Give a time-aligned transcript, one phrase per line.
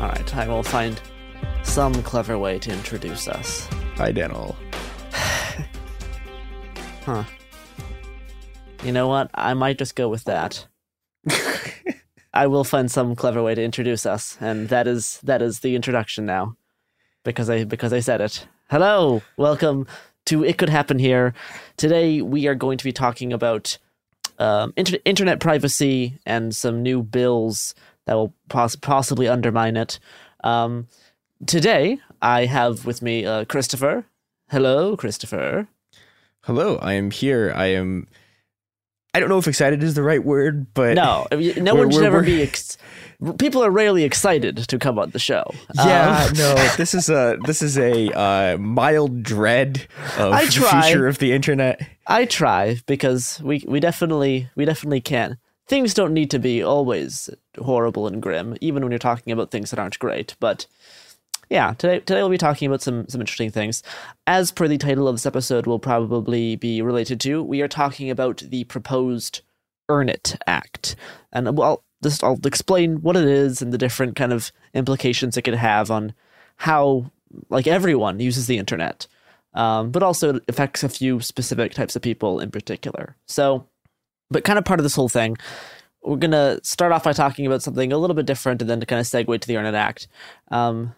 [0.00, 0.98] All right, I will find
[1.62, 3.68] some clever way to introduce us.
[3.96, 4.56] Hi, Daniel.
[7.04, 7.24] Huh.
[8.82, 9.30] You know what?
[9.34, 10.66] I might just go with that.
[12.34, 15.76] I will find some clever way to introduce us, and that is that is the
[15.76, 16.56] introduction now,
[17.22, 18.46] because I because I said it.
[18.70, 19.86] Hello, welcome
[20.26, 21.34] to It Could Happen Here.
[21.76, 23.76] Today we are going to be talking about
[24.38, 27.74] um, inter- internet privacy and some new bills
[28.06, 29.98] that will poss- possibly undermine it.
[30.44, 30.86] Um,
[31.46, 34.04] today I have with me uh, Christopher.
[34.50, 35.68] Hello, Christopher.
[36.44, 37.52] Hello, I am here.
[37.54, 38.08] I am.
[39.12, 42.22] I don't know if excited is the right word, but No, no one should ever
[42.22, 42.42] be.
[42.42, 42.78] Ex-
[43.38, 45.44] people are rarely excited to come on the show.
[45.74, 46.54] yeah, Um, no.
[46.76, 49.86] This is a this is a uh, mild dread
[50.16, 51.80] of I the future of the internet.
[52.06, 55.38] I try because we we definitely we definitely can.
[55.70, 59.70] Things don't need to be always horrible and grim, even when you're talking about things
[59.70, 60.34] that aren't great.
[60.40, 60.66] But
[61.48, 63.84] yeah, today today we'll be talking about some some interesting things.
[64.26, 67.44] As per the title of this episode, will probably be related to.
[67.44, 69.42] We are talking about the proposed
[69.88, 70.96] Earn It Act,
[71.32, 75.42] and well, just I'll explain what it is and the different kind of implications it
[75.42, 76.14] could have on
[76.56, 77.12] how
[77.48, 79.06] like everyone uses the internet,
[79.54, 83.14] um, but also it affects a few specific types of people in particular.
[83.26, 83.68] So,
[84.30, 85.36] but kind of part of this whole thing,
[86.02, 88.86] we're gonna start off by talking about something a little bit different, and then to
[88.86, 90.08] kind of segue to the Earn It Act.
[90.50, 90.94] Um,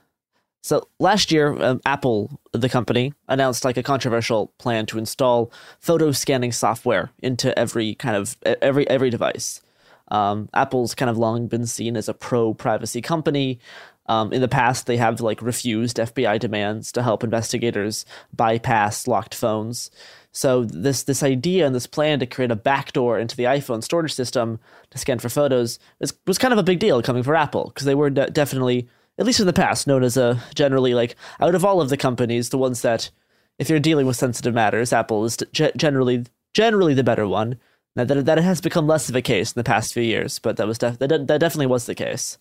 [0.63, 6.13] so last year, um, Apple, the company, announced like a controversial plan to install photo
[6.13, 9.61] scanning software into every kind of every every device.
[10.09, 13.59] Um, Apple's kind of long been seen as a pro privacy company.
[14.07, 19.35] Um, in the past, they have like refused FBI demands to help investigators bypass locked
[19.35, 19.91] phones.
[20.33, 24.15] So this this idea and this plan to create a backdoor into the iPhone storage
[24.15, 24.59] system
[24.91, 27.85] to scan for photos was, was kind of a big deal coming for Apple because
[27.85, 28.89] they were de- definitely,
[29.19, 31.99] at least in the past, known as a generally like out of all of the
[31.99, 33.11] companies, the ones that
[33.59, 36.25] if you're dealing with sensitive matters, Apple is ge- generally
[36.55, 37.59] generally the better one.
[37.95, 40.57] Now that that has become less of a case in the past few years, but
[40.57, 42.39] that was def- that, that definitely was the case.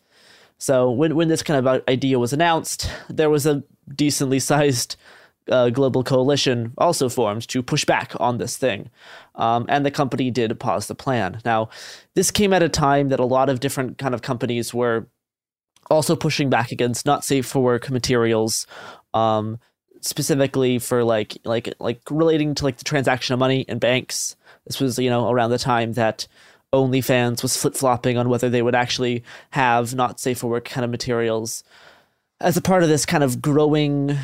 [0.58, 3.64] So when when this kind of idea was announced, there was a
[3.94, 4.96] decently sized
[5.50, 8.90] uh, global coalition also formed to push back on this thing.
[9.36, 11.42] Um, and the company did pause the plan.
[11.46, 11.70] Now,
[12.16, 15.08] this came at a time that a lot of different kind of companies were
[15.90, 18.68] also pushing back against not safe for work materials,
[19.14, 19.60] um,
[20.02, 24.36] specifically for like like like relating to like the transaction of money in banks.
[24.66, 26.28] This was you know around the time that
[26.74, 30.86] OnlyFans was flip flopping on whether they would actually have not safe for work kind
[30.86, 31.64] of materials
[32.42, 34.18] as a part of this kind of growing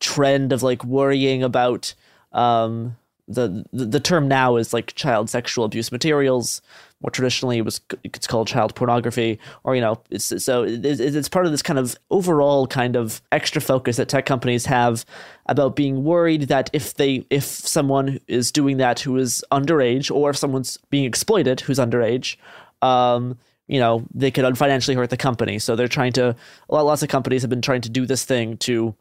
[0.00, 1.94] trend of like worrying about
[2.32, 2.96] um,
[3.26, 6.60] the, the the term now is like child sexual abuse materials.
[7.00, 11.28] More traditionally, it was it's called child pornography, or you know, it's so it's, it's
[11.28, 15.04] part of this kind of overall kind of extra focus that tech companies have
[15.46, 20.30] about being worried that if they if someone is doing that who is underage, or
[20.30, 22.36] if someone's being exploited who's underage,
[22.82, 23.38] um,
[23.68, 25.58] you know, they could financially hurt the company.
[25.58, 26.36] So they're trying to.
[26.68, 28.94] A lot lots of companies have been trying to do this thing to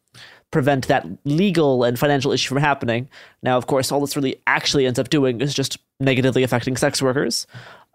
[0.54, 3.10] prevent that legal and financial issue from happening.
[3.42, 7.02] Now, of course, all this really actually ends up doing is just negatively affecting sex
[7.02, 7.48] workers.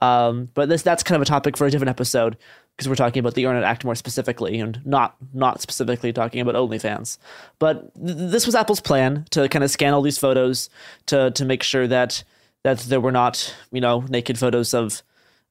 [0.02, 2.36] Um, but this that's kind of a topic for a different episode
[2.76, 6.40] because we're talking about the Earn It Act more specifically and not not specifically talking
[6.40, 7.18] about OnlyFans.
[7.58, 10.68] But th- this was Apple's plan to kind of scan all these photos
[11.06, 12.22] to to make sure that
[12.64, 15.02] that there were not you know naked photos of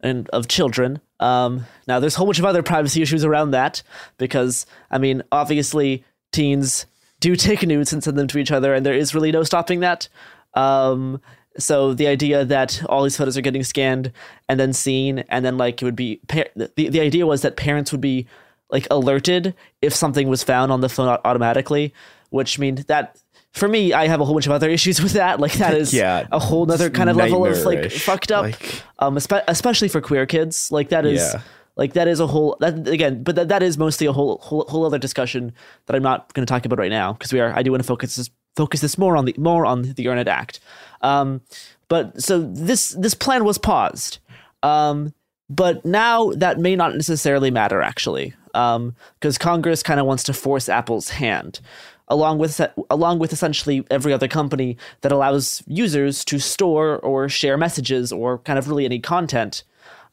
[0.01, 0.99] and of children.
[1.19, 3.81] Um, now, there's a whole bunch of other privacy issues around that
[4.17, 6.85] because I mean, obviously, teens
[7.19, 9.79] do take nudes and send them to each other, and there is really no stopping
[9.81, 10.07] that.
[10.53, 11.21] Um,
[11.57, 14.11] so the idea that all these photos are getting scanned
[14.47, 17.91] and then seen, and then like it would be the the idea was that parents
[17.91, 18.27] would be
[18.69, 21.93] like alerted if something was found on the phone automatically,
[22.29, 23.17] which means that
[23.53, 25.39] for me, I have a whole bunch of other issues with that.
[25.39, 28.83] Like that is yeah, a whole other kind of level of like fucked up, like,
[28.99, 30.71] um, espe- especially for queer kids.
[30.71, 31.19] Like that is.
[31.19, 31.41] Yeah.
[31.77, 34.65] Like that is a whole that again, but that, that is mostly a whole whole
[34.67, 35.53] whole other discussion
[35.85, 37.83] that I'm not going to talk about right now because we are I do want
[37.83, 40.59] to focus this focus this more on the more on the Earn It Act.
[41.01, 41.41] Um,
[41.87, 44.17] but so this this plan was paused.
[44.63, 45.13] Um,
[45.49, 50.33] but now that may not necessarily matter actually, because um, Congress kind of wants to
[50.33, 51.59] force Apple's hand,
[52.07, 52.59] along with
[52.89, 58.39] along with essentially every other company that allows users to store or share messages or
[58.39, 59.63] kind of really any content.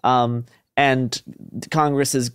[0.04, 0.44] Um,
[0.76, 1.22] and
[1.70, 2.32] Congress is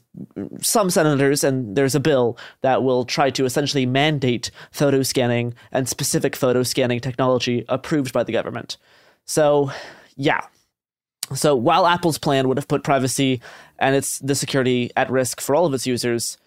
[0.62, 5.90] some senators, and there's a bill that will try to essentially mandate photo scanning and
[5.90, 8.78] specific photo scanning technology approved by the government.
[9.26, 9.72] So,
[10.16, 10.42] yeah.
[11.36, 13.42] So while Apple's plan would have put privacy
[13.78, 16.38] and its the security at risk for all of its users,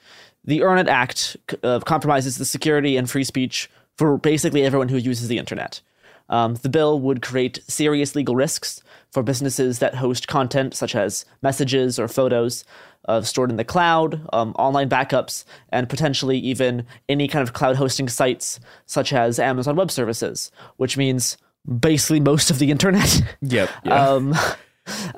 [0.44, 4.96] the Earn It Act uh, compromises the security and free speech for basically everyone who
[4.96, 5.80] uses the internet.
[6.28, 8.82] Um, the bill would create serious legal risks
[9.12, 12.64] for businesses that host content such as messages or photos
[13.08, 17.76] uh, stored in the cloud, um, online backups, and potentially even any kind of cloud
[17.76, 21.36] hosting sites such as Amazon Web Services, which means
[21.78, 23.22] basically most of the internet.
[23.42, 23.70] Yep.
[23.84, 24.08] Yeah.
[24.12, 24.34] Um,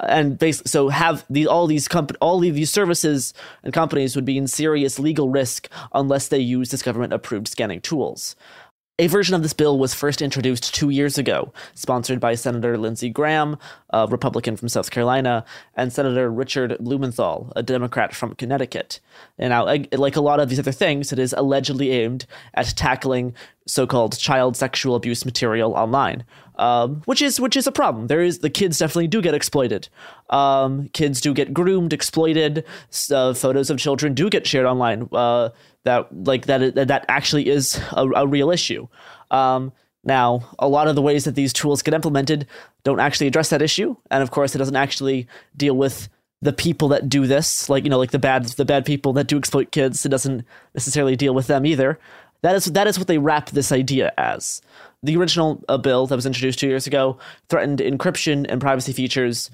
[0.00, 3.32] and basically, so have the all these comp- all of these services
[3.62, 7.80] and companies would be in serious legal risk unless they use this government approved scanning
[7.80, 8.36] tools.
[9.00, 13.10] A version of this bill was first introduced two years ago, sponsored by Senator Lindsey
[13.10, 13.58] Graham,
[13.90, 15.44] a Republican from South Carolina,
[15.74, 19.00] and Senator Richard Blumenthal, a Democrat from Connecticut.
[19.36, 23.34] And now, like a lot of these other things, it is allegedly aimed at tackling
[23.66, 26.24] so-called child sexual abuse material online,
[26.56, 28.06] um, which is which is a problem.
[28.06, 29.88] There is the kids definitely do get exploited.
[30.30, 32.64] Um, kids do get groomed, exploited.
[33.10, 35.08] Uh, photos of children do get shared online.
[35.10, 35.48] Uh,
[35.84, 38.88] that like that that actually is a, a real issue.
[39.30, 39.72] Um,
[40.06, 42.46] now, a lot of the ways that these tools get implemented
[42.82, 45.26] don't actually address that issue, and of course, it doesn't actually
[45.56, 46.08] deal with
[46.42, 49.26] the people that do this, like you know, like the bad the bad people that
[49.26, 50.04] do exploit kids.
[50.04, 51.98] It doesn't necessarily deal with them either.
[52.42, 54.60] That is that is what they wrap this idea as.
[55.02, 59.50] The original uh, bill that was introduced two years ago threatened encryption and privacy features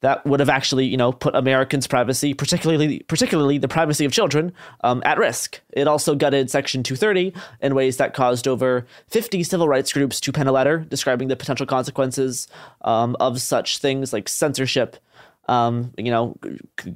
[0.00, 4.52] that would have actually, you know, put Americans' privacy, particularly particularly the privacy of children,
[4.82, 5.60] um, at risk.
[5.70, 7.32] It also gutted Section 230
[7.62, 11.36] in ways that caused over 50 civil rights groups to pen a letter describing the
[11.36, 12.48] potential consequences
[12.82, 14.96] um, of such things like censorship
[15.48, 16.36] um, you know,
[16.80, 16.94] c-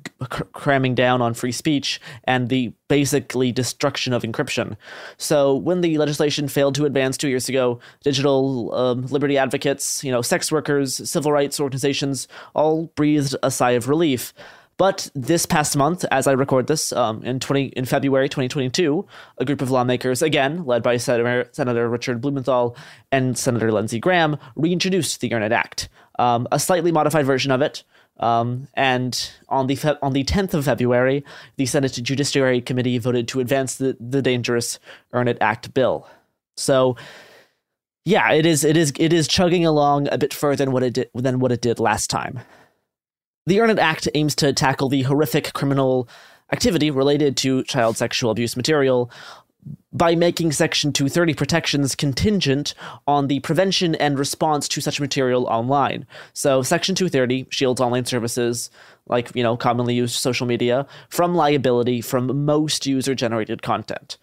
[0.52, 4.76] cramming down on free speech and the basically destruction of encryption.
[5.17, 10.11] So when the legislation failed to advance two years ago, digital um, liberty advocates, you
[10.11, 14.33] know, sex workers, civil rights organizations all breathed a sigh of relief.
[14.78, 19.05] But this past month, as I record this, um, in twenty in February 2022,
[19.38, 22.76] a group of lawmakers, again led by Senator, Senator Richard Blumenthal
[23.11, 25.88] and Senator Lindsey Graham, reintroduced the It Act,
[26.21, 27.83] um, a slightly modified version of it,
[28.18, 31.25] um, and on the fe- on the 10th of February,
[31.56, 34.78] the Senate Judiciary Committee voted to advance the, the dangerous
[35.12, 36.08] Earn It Act bill.
[36.56, 36.96] So
[38.04, 40.94] yeah, it is it is it is chugging along a bit further than what it
[40.94, 42.40] did than what it did last time.
[43.46, 46.08] The Earn It Act aims to tackle the horrific criminal
[46.52, 49.10] activity related to child sexual abuse material
[49.93, 52.75] by making Section 230 protections contingent
[53.07, 56.07] on the prevention and response to such material online.
[56.35, 58.71] So, Section 230 shields online services,
[59.07, 64.19] like, you know, commonly used social media, from liability from most user generated content.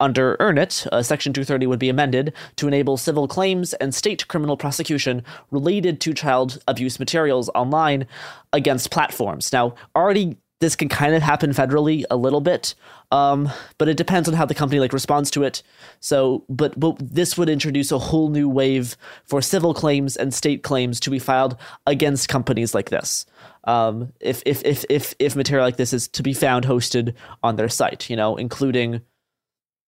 [0.00, 4.28] Under Earn It, uh, Section 230 would be amended to enable civil claims and state
[4.28, 8.06] criminal prosecution related to child abuse materials online
[8.52, 9.52] against platforms.
[9.52, 12.74] Now, already this can kind of happen federally a little bit,
[13.12, 13.48] um,
[13.78, 15.62] but it depends on how the company like responds to it.
[16.00, 20.62] So, but but this would introduce a whole new wave for civil claims and state
[20.62, 23.24] claims to be filed against companies like this.
[23.64, 27.56] Um, if if if if if material like this is to be found hosted on
[27.56, 29.00] their site, you know, including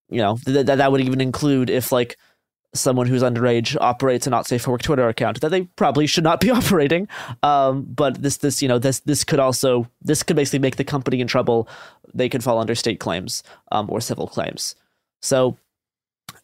[0.08, 2.16] you know th- that that would even include if like
[2.74, 6.24] someone who's underage operates a not safe for work Twitter account that they probably should
[6.24, 7.08] not be operating.
[7.42, 10.84] Um, but this this you know this this could also this could basically make the
[10.84, 11.68] company in trouble.
[12.12, 14.74] They could fall under state claims um, or civil claims.
[15.20, 15.56] So.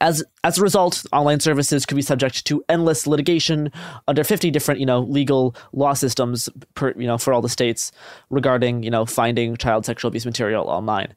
[0.01, 3.71] As as a result, online services could be subject to endless litigation
[4.09, 7.93] under 50 different, you know, legal law systems per, you know, for all the states
[8.29, 11.15] regarding, you know, finding child sexual abuse material online.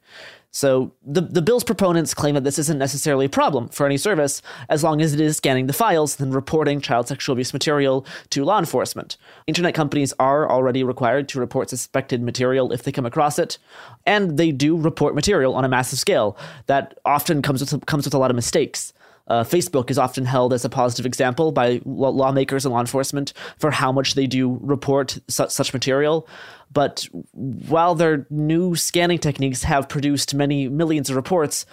[0.51, 4.41] So the, the bill's proponents claim that this isn't necessarily a problem for any service
[4.67, 8.43] as long as it is scanning the files and reporting child sexual abuse material to
[8.43, 9.15] law enforcement.
[9.45, 13.59] Internet companies are already required to report suspected material if they come across it,
[14.07, 18.13] and they do report material on a massive scale that often comes with comes with
[18.15, 18.91] a lot of mistakes.
[19.29, 23.71] Uh, Facebook is often held as a positive example by lawmakers and law enforcement for
[23.71, 26.27] how much they do report su- such material.
[26.71, 31.65] But while their new scanning techniques have produced many millions of reports,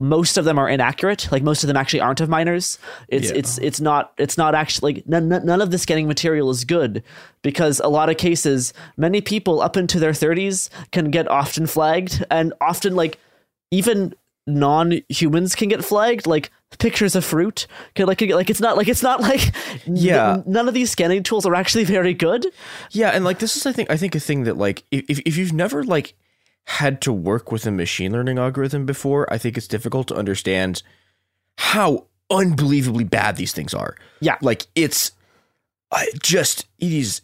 [0.00, 1.30] most of them are inaccurate.
[1.30, 2.78] Like most of them actually aren't of minors.
[3.08, 3.36] It's yeah.
[3.36, 7.02] it's it's not it's not actually like none, none of the scanning material is good
[7.42, 12.24] because a lot of cases, many people up into their 30s can get often flagged
[12.30, 13.18] and often like
[13.70, 14.14] even
[14.46, 19.02] non-humans can get flagged like pictures of fruit can like like it's not like it's
[19.02, 19.54] not like
[19.86, 20.34] yeah.
[20.34, 22.46] n- none of these scanning tools are actually very good.
[22.90, 25.36] Yeah and like this is i think i think a thing that like if, if
[25.36, 26.14] you've never like
[26.66, 30.82] had to work with a machine learning algorithm before i think it's difficult to understand
[31.58, 33.96] how unbelievably bad these things are.
[34.20, 34.36] Yeah.
[34.40, 35.12] Like it's
[35.90, 37.20] I just it is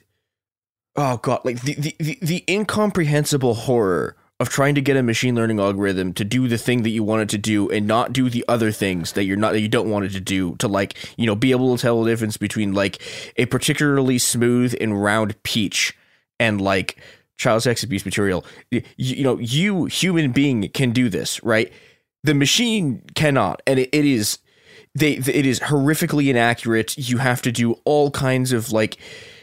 [0.97, 5.35] oh god like the the the, the incomprehensible horror of trying to get a machine
[5.35, 8.31] learning algorithm to do the thing that you want it to do and not do
[8.31, 10.97] the other things that you're not that you don't want it to do to like
[11.19, 13.03] you know be able to tell the difference between like
[13.37, 15.95] a particularly smooth and round peach
[16.41, 16.99] and like
[17.37, 18.45] child sex abuse material.
[18.71, 21.71] You, you know you human being can do this right?
[22.25, 24.39] The machine cannot and it, it is
[24.95, 26.97] they it is horrifically inaccurate.
[26.97, 28.97] You have to do all kinds of like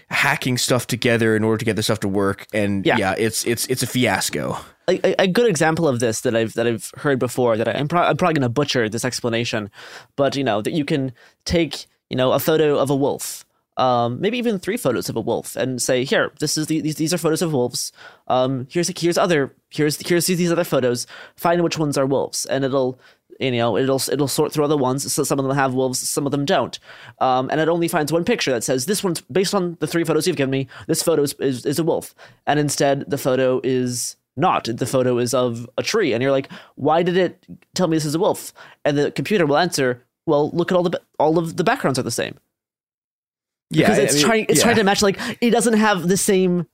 [0.10, 3.46] hacking stuff together in order to get the stuff to work and yeah, yeah it's
[3.46, 7.20] it's it's a fiasco a, a, good example of this that I've that I've heard
[7.20, 9.70] before that I, am pro- I'm probably going to butcher this explanation,
[10.15, 11.12] but you know that you can
[11.46, 15.22] take you know a photo of a wolf, um, maybe even three photos of a
[15.22, 17.91] wolf, and say here this is the, these these are photos of wolves.
[18.27, 21.06] Um, here's here's other here's here's these other photos.
[21.36, 23.00] Find which ones are wolves, and it'll
[23.39, 26.25] you know it'll it'll sort through other ones so some of them have wolves some
[26.25, 26.79] of them don't
[27.20, 30.03] um, and it only finds one picture that says this one's based on the three
[30.03, 32.15] photos you've given me this photo is, is, is a wolf
[32.48, 34.65] and instead the photo is not.
[34.65, 36.13] The photo is of a tree.
[36.13, 38.53] And you're like, why did it tell me this is a wolf?
[38.86, 42.03] And the computer will answer, well, look at all the all of the backgrounds are
[42.03, 42.36] the same.
[43.70, 44.63] Yeah, because it's I mean, trying it's yeah.
[44.63, 46.67] trying to match like it doesn't have the same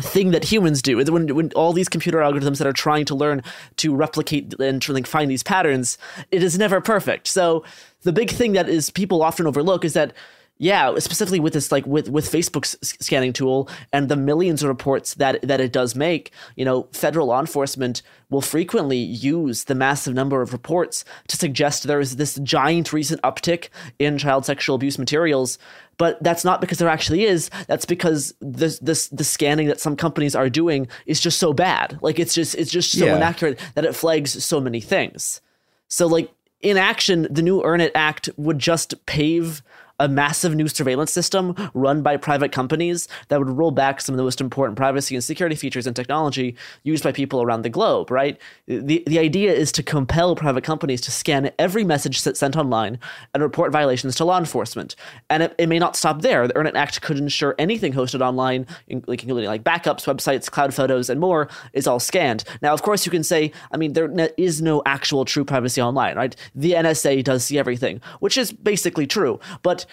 [0.00, 0.96] thing that humans do.
[0.96, 3.42] When when all these computer algorithms that are trying to learn
[3.76, 5.98] to replicate and to like find these patterns,
[6.30, 7.28] it is never perfect.
[7.28, 7.64] So
[8.02, 10.12] the big thing that is people often overlook is that
[10.58, 15.14] yeah, specifically with this, like with with Facebook's scanning tool and the millions of reports
[15.14, 20.14] that that it does make, you know, federal law enforcement will frequently use the massive
[20.14, 24.98] number of reports to suggest there is this giant recent uptick in child sexual abuse
[24.98, 25.58] materials.
[25.98, 27.50] But that's not because there actually is.
[27.68, 31.98] That's because this this the scanning that some companies are doing is just so bad.
[32.00, 33.16] Like it's just it's just so Yeah.
[33.16, 35.40] inaccurate that it flags so many things.
[35.88, 36.30] So like
[36.62, 39.62] in action, the new Earn It Act would just pave
[39.98, 44.16] a massive new surveillance system run by private companies that would roll back some of
[44.18, 48.10] the most important privacy and security features and technology used by people around the globe,
[48.10, 48.38] right?
[48.66, 52.98] The, the idea is to compel private companies to scan every message that's sent online
[53.32, 54.96] and report violations to law enforcement.
[55.30, 56.46] And it, it may not stop there.
[56.46, 61.08] The Earn It Act could ensure anything hosted online, including like backups, websites, cloud photos,
[61.08, 62.44] and more, is all scanned.
[62.60, 66.16] Now, of course, you can say, I mean, there is no actual true privacy online,
[66.16, 66.36] right?
[66.54, 69.40] The NSA does see everything, which is basically true.
[69.62, 69.85] But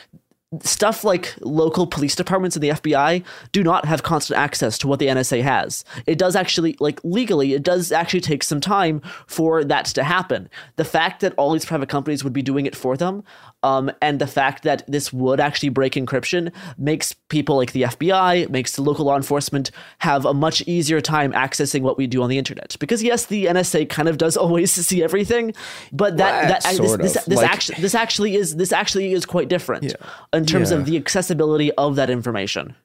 [0.61, 4.99] stuff like local police departments and the FBI do not have constant access to what
[4.99, 5.83] the NSA has.
[6.05, 10.49] It does actually, like legally, it does actually take some time for that to happen.
[10.75, 13.23] The fact that all these private companies would be doing it for them,
[13.63, 18.49] um, and the fact that this would actually break encryption makes people like the FBI,
[18.49, 22.29] makes the local law enforcement have a much easier time accessing what we do on
[22.29, 22.75] the internet.
[22.79, 25.53] Because yes, the NSA kind of does always see everything,
[25.91, 29.13] but that, Well, that this, sort this, this Like- actually this actually is this actually
[29.13, 29.93] is quite different Yeah.
[30.33, 30.77] in terms Yeah.
[30.77, 32.75] of the accessibility of that information.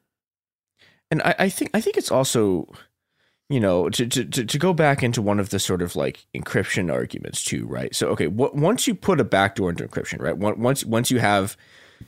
[1.11, 2.69] and I, I think I think it's also,
[3.49, 6.27] you know, to, to to to go back into one of the sort of like
[6.37, 7.95] encryption arguments too, right?
[7.95, 10.37] So okay, what, once you put a backdoor into encryption, right?
[10.37, 11.57] Once once you have,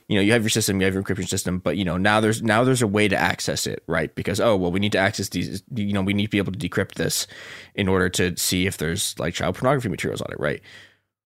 [0.06, 2.20] you know, you have your system, you have your encryption system, but you know now
[2.20, 4.14] there's now there's a way to access it, right?
[4.14, 6.52] Because oh well, we need to access these, you know, we need to be able
[6.52, 7.26] to decrypt this
[7.74, 10.60] in order to see if there's like child pornography materials on it, right?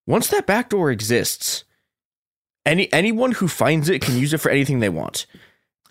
[0.07, 1.65] Once that backdoor exists,
[2.65, 5.27] any anyone who finds it can use it for anything they want.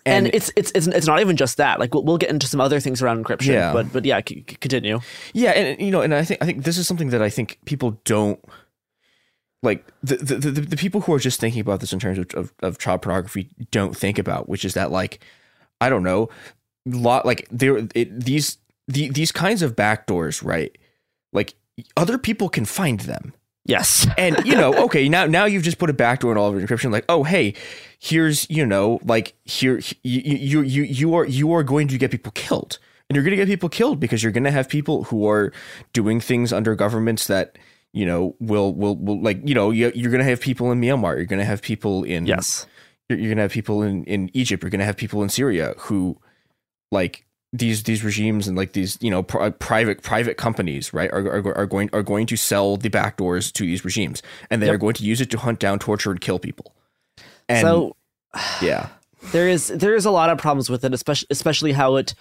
[0.06, 1.80] And, it's, it's it's it's not even just that.
[1.80, 3.54] Like we'll, we'll get into some other things around encryption.
[3.54, 3.72] Yeah.
[3.72, 5.00] But but yeah, c- c- continue.
[5.32, 7.58] Yeah, and you know, and I think I think this is something that I think
[7.64, 8.38] people don't
[9.62, 12.26] like the the, the, the people who are just thinking about this in terms of,
[12.34, 15.20] of, of child pornography don't think about, which is that like
[15.80, 16.28] I don't know,
[16.84, 20.76] lot like there it, these the, these kinds of backdoors, right?
[21.32, 21.54] Like
[21.96, 23.32] other people can find them.
[23.64, 24.06] Yes.
[24.18, 26.66] And you know, okay, now now you've just put a backdoor in all of your
[26.66, 26.92] encryption.
[26.92, 27.54] Like, oh, hey,
[27.98, 32.10] here's you know, like here you you you you are you are going to get
[32.10, 32.78] people killed,
[33.08, 35.52] and you're going to get people killed because you're going to have people who are
[35.92, 37.56] doing things under governments that
[37.92, 40.80] you know will will will like you know you, you're going to have people in
[40.80, 42.66] Myanmar, you're going to have people in Yes.
[43.08, 45.28] you're, you're going to have people in in Egypt, you're going to have people in
[45.28, 46.18] Syria who
[46.90, 47.23] like
[47.54, 51.56] these these regimes and like these you know pri- private private companies right are, are,
[51.56, 54.22] are going are going to sell the backdoors to these regimes.
[54.50, 54.74] And they Yep.
[54.74, 56.74] are going to use it to hunt down torture and kill people.
[57.48, 57.96] And so
[58.60, 58.88] yeah.
[59.30, 62.14] there is there is a lot of problems with it, especially especially how it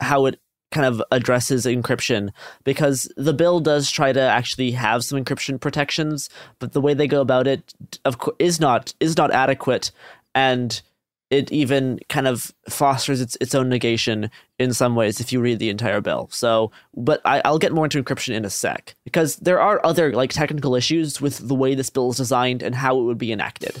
[0.00, 0.40] how it
[0.72, 2.30] kind of addresses encryption.
[2.64, 7.06] Because the bill does try to actually have some encryption protections, but the way they
[7.06, 7.72] go about it
[8.04, 9.92] of course is not is not adequate.
[10.34, 10.82] And
[11.30, 15.58] it even kind of fosters its its own negation in some ways if you read
[15.58, 16.28] the entire bill.
[16.32, 20.12] So, but I, I'll get more into encryption in a sec because there are other
[20.12, 23.32] like technical issues with the way this bill is designed and how it would be
[23.32, 23.80] enacted.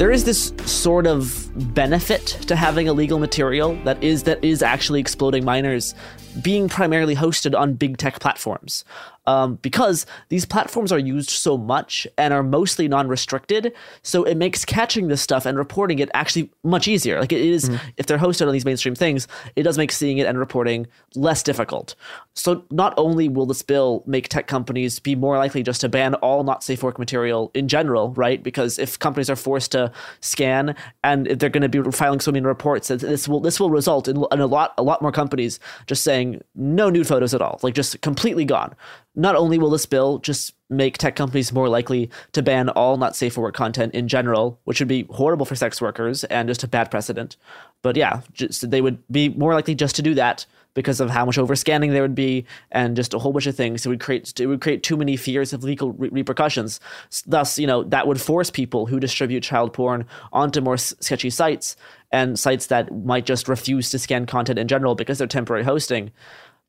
[0.00, 4.98] There is this sort of benefit to having illegal material that is that is actually
[4.98, 5.94] exploding minors
[6.40, 8.82] being primarily hosted on big tech platforms
[9.26, 14.64] um, because these platforms are used so much and are mostly non-restricted so it makes
[14.64, 17.20] catching this stuff and reporting it actually much easier.
[17.20, 17.88] Like it is, mm-hmm.
[17.96, 21.42] if they're hosted on these mainstream things it does make seeing it and reporting less
[21.42, 21.94] difficult.
[22.34, 26.14] So not only will this bill make tech companies be more likely just to ban
[26.14, 28.42] all not safe work material in general right?
[28.42, 32.44] Because if companies are forced to scan and they're going to be filing so many
[32.44, 36.04] reports this will this will result in, in a lot a lot more companies just
[36.04, 38.74] saying no nude photos at all like just completely gone
[39.14, 43.16] not only will this bill just make tech companies more likely to ban all not
[43.16, 46.62] safe for work content in general, which would be horrible for sex workers and just
[46.62, 47.36] a bad precedent,
[47.82, 51.24] but yeah, just, they would be more likely just to do that because of how
[51.24, 53.84] much overscanning there would be and just a whole bunch of things.
[53.84, 56.80] It would create it would create too many fears of legal re- repercussions.
[57.26, 61.30] Thus, you know that would force people who distribute child porn onto more s- sketchy
[61.30, 61.76] sites
[62.12, 66.12] and sites that might just refuse to scan content in general because they're temporary hosting.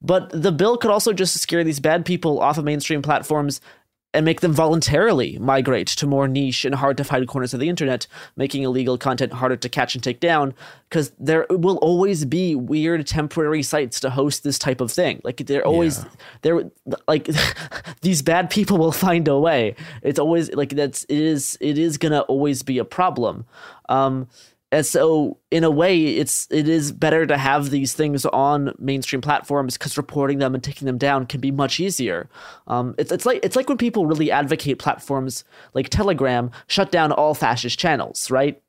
[0.02, 3.62] But the bill could also just scare these bad people off of mainstream platforms
[4.14, 7.70] and make them voluntarily migrate to more niche and hard to find corners of the
[7.70, 10.54] internet, making illegal content harder to catch and take down.
[10.90, 15.22] Because there will always be weird temporary sites to host this type of thing.
[15.24, 16.10] Like they're always yeah.
[16.42, 16.72] there.
[17.08, 17.30] Like
[18.02, 19.76] these bad people will find a way.
[20.02, 23.46] It's always like that's it is it is gonna always be a problem.
[23.88, 24.28] Um,
[24.72, 29.22] and so in a way it's it is better to have these things on mainstream
[29.22, 32.30] platforms because reporting them and taking them down can be much easier.
[32.68, 37.12] Um, it's, it's like it's like when people really advocate platforms like telegram shut down
[37.12, 38.62] all fascist channels right?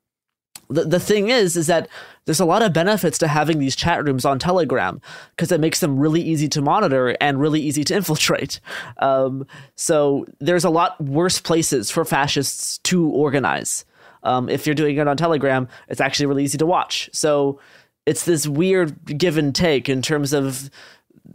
[0.68, 1.88] The, the thing is is that
[2.24, 5.00] there's a lot of benefits to having these chat rooms on telegram
[5.36, 8.58] because it makes them really easy to monitor and really easy to infiltrate.
[8.98, 13.84] Um, so there's a lot worse places for fascists to organize
[14.22, 17.10] um, if you're doing it on Telegram, it's actually really easy to watch.
[17.12, 17.60] So
[18.06, 20.70] it's this weird give and take in terms of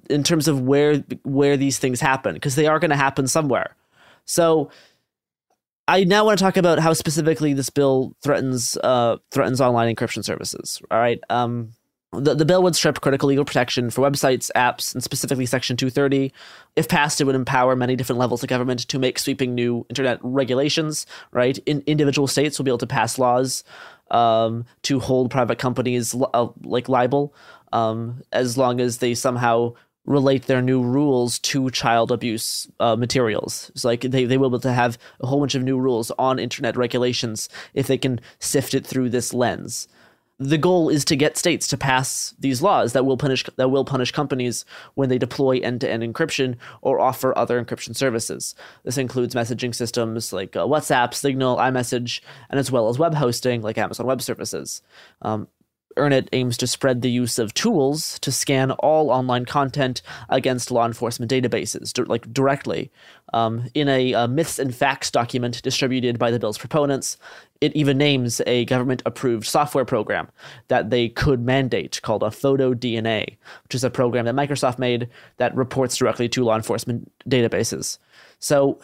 [0.09, 3.75] in terms of where where these things happen because they are going to happen somewhere.
[4.25, 4.69] So
[5.87, 10.23] I now want to talk about how specifically this bill threatens uh, threatens online encryption
[10.23, 10.81] services.
[10.91, 11.19] All right.
[11.29, 11.71] Um,
[12.13, 16.31] the, the bill would strip critical legal protection for websites, apps, and specifically Section 230.
[16.75, 20.19] If passed, it would empower many different levels of government to make sweeping new internet
[20.21, 21.57] regulations, right?
[21.65, 23.63] In, individual states will be able to pass laws
[24.09, 27.33] um, to hold private companies uh, like libel
[27.73, 29.73] um, as long as they somehow
[30.05, 33.69] relate their new rules to child abuse uh, materials.
[33.75, 36.09] It's like they, they will be able to have a whole bunch of new rules
[36.11, 39.89] on internet regulations if they can sift it through this lens
[40.39, 43.85] the goal is to get states to pass these laws that will punish that will
[43.85, 48.53] punish companies when they deploy end-to-end encryption or offer other encryption services.
[48.83, 53.61] This includes messaging systems like uh, WhatsApp, Signal, iMessage, and as well as web hosting
[53.61, 54.81] like Amazon Web Services.
[55.23, 55.47] Um,
[55.97, 60.85] EarnIt aims to spread the use of tools to scan all online content against law
[60.85, 62.91] enforcement databases, like directly.
[63.33, 67.17] Um, in a, a, myths and facts document distributed by the bill's proponents,
[67.59, 70.29] it even names a government approved software program
[70.69, 75.55] that they could mandate called a PhotoDNA, which is a program that Microsoft made that
[75.55, 77.97] reports directly to law enforcement databases.
[78.39, 78.79] So,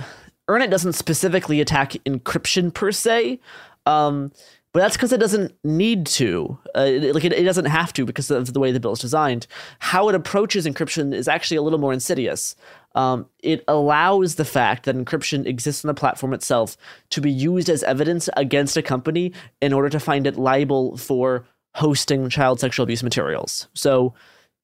[0.50, 3.40] EarnIt doesn't specifically attack encryption per se.
[3.86, 4.32] Um,
[4.74, 6.58] but that's because it doesn't need to.
[6.76, 9.00] Uh, it, like it, it, doesn't have to because of the way the bill is
[9.00, 9.46] designed.
[9.78, 12.56] How it approaches encryption is actually a little more insidious.
[12.96, 16.76] Um, it allows the fact that encryption exists on the platform itself
[17.12, 19.32] to be used as evidence against a company
[19.62, 23.68] in order to find it liable for hosting child sexual abuse materials.
[23.76, 24.16] So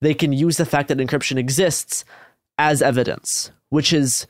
[0.02, 2.04] they can use the fact that encryption exists
[2.58, 4.26] as evidence, which is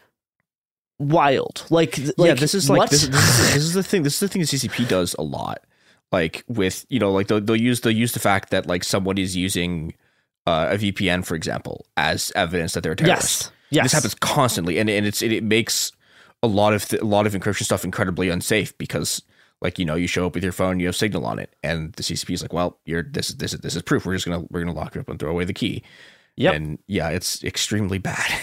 [1.00, 1.66] wild.
[1.70, 4.04] Like, like yeah, this is like this, this, is, this is the thing.
[4.04, 5.64] This is the thing that CCP does a lot.
[6.12, 9.18] Like with you know, like they'll, they'll use they'll use the fact that like someone
[9.18, 9.94] is using
[10.48, 13.44] uh, a VPN, for example, as evidence that they're a terrorist.
[13.44, 13.52] Yes.
[13.72, 13.86] Yes.
[13.86, 15.92] This happens constantly, and and it's it, it makes
[16.42, 19.22] a lot of th- a lot of encryption stuff incredibly unsafe because
[19.62, 21.94] like you know you show up with your phone, you have signal on it, and
[21.94, 24.06] the CCP is like, well, you're this is this is this is proof.
[24.06, 25.84] We're just gonna we're gonna lock you up and throw away the key.
[26.38, 26.56] Yep.
[26.56, 28.32] And yeah, it's extremely bad.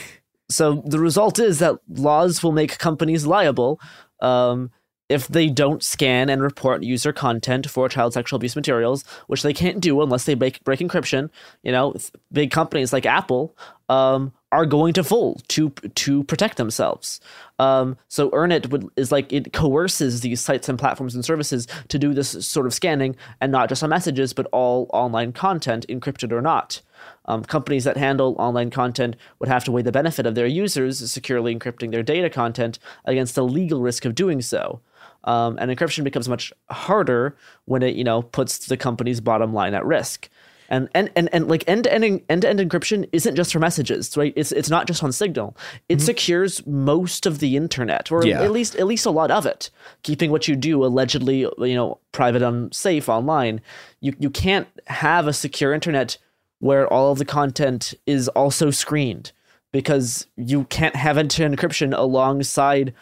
[0.48, 3.81] So the result is that laws will make companies liable
[4.20, 4.70] um,
[5.09, 9.53] if they don't scan and report user content for child sexual abuse materials, which they
[9.53, 11.31] can't do unless they break, break encryption.
[11.62, 11.95] You know,
[12.33, 13.57] big companies like Apple
[13.88, 17.21] um, are going to fold to to protect themselves.
[17.59, 21.99] Um, so Earnit would is like it coerces these sites and platforms and services to
[21.99, 26.33] do this sort of scanning, and not just on messages, but all online content, encrypted
[26.33, 26.83] or not.
[27.27, 31.11] Um, companies that handle online content would have to weigh the benefit of their users
[31.11, 34.81] securely encrypting their data content against the legal risk of doing so.
[35.27, 39.75] Um, and encryption becomes much harder when it, you know, puts the company's bottom line
[39.75, 40.29] at risk.
[40.69, 43.61] And and, and, and like end to end end to end encryption isn't just for
[43.61, 44.33] messages, right?
[44.35, 45.57] It's it's not just on Signal.
[45.89, 48.43] It secures most of the internet, or Yeah.
[48.43, 49.71] at least at least a lot of it,
[50.03, 53.61] keeping what you do allegedly, you know, private and safe online.
[54.01, 56.19] You you can't have a secure internet
[56.59, 59.31] where all of the content is also screened
[59.71, 62.93] because you can't have end-to-end encryption alongside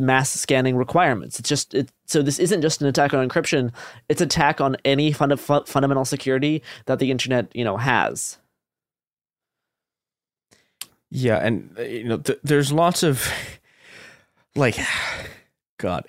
[0.00, 1.38] mass scanning requirements.
[1.38, 3.72] It's just it, so this isn't just an attack on encryption;
[4.08, 8.38] it's attack on any funda- fu- fundamental security that the internet you know has.
[11.10, 13.28] Yeah, and uh, you know, th- there's lots of
[14.54, 14.78] like,
[15.78, 16.04] God,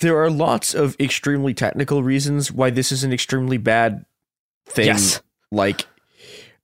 [0.00, 4.04] there are lots of extremely technical reasons why this is an extremely bad
[4.66, 4.86] thing.
[4.86, 5.20] Yes.
[5.50, 5.86] Like,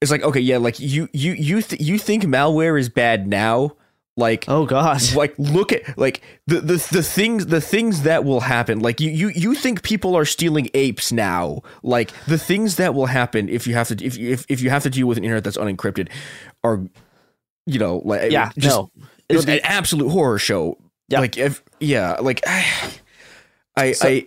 [0.01, 3.77] it's like okay, yeah, like you you you th- you think malware is bad now,
[4.17, 5.01] like Oh God!
[5.17, 9.11] like look at like the, the the things the things that will happen like you
[9.11, 13.67] you you think people are stealing apes now like the things that will happen if
[13.67, 15.57] you have to if you if, if you have to deal with an internet that's
[15.57, 16.09] unencrypted
[16.63, 16.81] are
[17.67, 18.91] you know like Yeah, just, no.
[19.29, 21.21] it's an absolute horror show Yeah.
[21.21, 22.65] like if yeah like i
[23.77, 24.27] i, I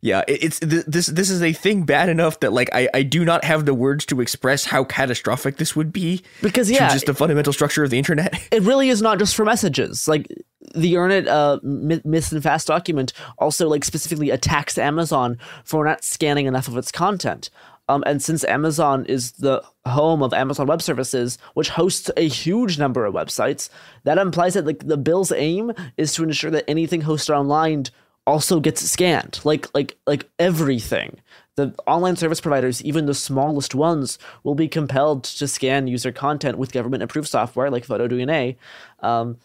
[0.00, 3.44] yeah it's this this is a thing bad enough that like I, I do not
[3.44, 7.52] have the words to express how catastrophic this would be Because, yeah, just the fundamental
[7.52, 10.08] structure of the internet it really is not just for messages.
[10.08, 10.26] Like
[10.74, 16.46] the Earnit uh, Myths and Facts document also like specifically attacks Amazon for not scanning
[16.46, 17.50] enough of its content.
[17.88, 22.78] Um, and since Amazon is the home of Amazon Web Services, which hosts a huge
[22.78, 23.70] number of websites,
[24.04, 27.84] that implies that like the bill's aim is to ensure that anything hosted online
[28.28, 29.40] also gets scanned.
[29.42, 31.20] Like like like everything.
[31.56, 36.58] The online service providers, even the smallest ones, will be compelled to scan user content
[36.58, 38.56] with government approved software like PhotoDNA.
[39.00, 39.38] Um,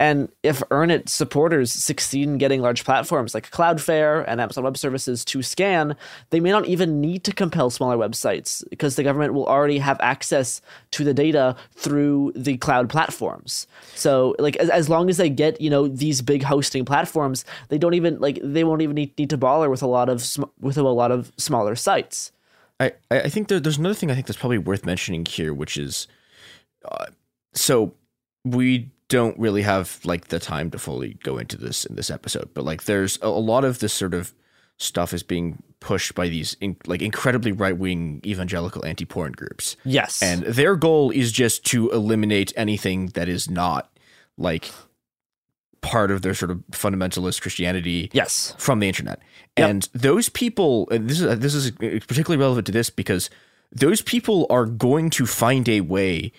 [0.00, 5.26] and if Earnit supporters succeed in getting large platforms like Cloudflare and Amazon Web Services
[5.26, 5.94] to scan,
[6.30, 10.00] they may not even need to compel smaller websites because the government will already have
[10.00, 13.66] access to the data through the cloud platforms.
[13.94, 17.76] So, like, as, as long as they get you know these big hosting platforms, they
[17.76, 20.44] don't even like they won't even need, need to bother with a lot of sm-
[20.58, 22.32] with a lot of smaller sites.
[22.80, 25.76] I, I think there, there's another thing I think that's probably worth mentioning here, which
[25.76, 26.08] is,
[26.90, 27.08] uh,
[27.52, 27.92] so
[28.46, 32.48] we don't really have like the time to fully go into this in this episode,
[32.54, 34.32] but like there's a, a lot of this sort of
[34.78, 39.76] stuff is being pushed by these in, like incredibly right wing evangelical anti porn groups,
[39.84, 43.90] Yes, and their goal is just to eliminate anything that is not
[44.38, 44.70] like
[45.80, 49.20] part of their sort of fundamentalist Christianity yes, from the internet.
[49.58, 49.68] Yep.
[49.68, 53.28] And those people, and this is uh, this is particularly relevant to this because
[53.72, 56.32] those people are going to find a way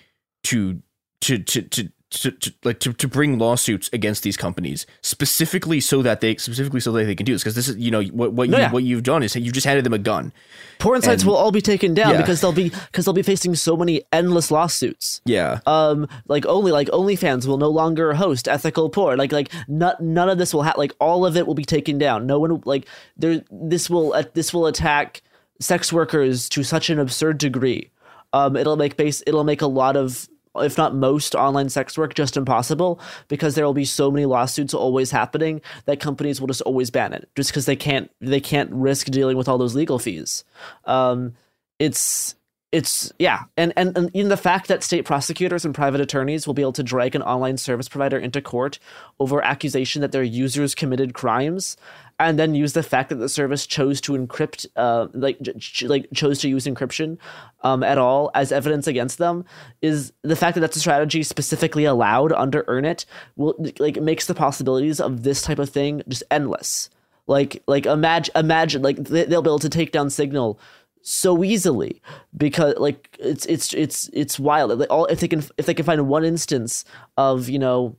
[0.44, 0.82] to
[1.22, 1.92] to to to.
[2.12, 6.78] To, to like to, to bring lawsuits against these companies specifically so that they specifically
[6.80, 8.70] so that they can do this because this is you know what what you Yeah.
[8.70, 10.30] what you've done is you've just handed them a gun
[10.78, 12.16] porn sites And- will all be taken down Yeah.
[12.18, 15.22] because they'll be because they'll be facing so many endless lawsuits.
[15.24, 19.18] yeah um like only like OnlyFans will no longer host ethical porn.
[19.18, 21.96] Like like none none of this will have like all of it will be taken
[21.96, 22.26] down.
[22.26, 25.22] No one like there this will uh, this will attack
[25.60, 27.90] sex workers to such an absurd degree.
[28.34, 32.14] Um, it'll make base it'll make a lot of if not most online sex work
[32.14, 36.62] just impossible because there will be so many lawsuits always happening that companies will just
[36.62, 39.98] always ban it just because they can't they can't risk dealing with all those legal
[39.98, 40.44] fees.
[40.84, 41.34] Um,
[41.78, 42.34] it's
[42.72, 43.42] it's yeah.
[43.56, 46.72] And, and and in the fact that state prosecutors and private attorneys will be able
[46.72, 48.78] to drag an online service provider into court
[49.20, 51.76] over accusation that their users committed crimes
[52.18, 56.06] and then use the fact that the service chose to encrypt uh, like ch- like
[56.14, 57.18] chose to use encryption
[57.62, 59.44] um, at all as evidence against them
[59.82, 63.04] is the fact that that's a strategy specifically allowed under earn it
[63.36, 66.88] will like makes the possibilities of this type of thing just endless.
[67.26, 70.58] Like like imagine imagine like they'll be able to take down signal
[71.02, 72.00] so easily
[72.36, 74.78] because like it's it's it's it's wild.
[74.78, 76.84] Like all if they can if they can find one instance
[77.16, 77.96] of you know